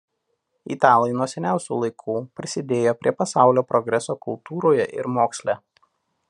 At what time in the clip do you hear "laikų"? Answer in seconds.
1.83-2.15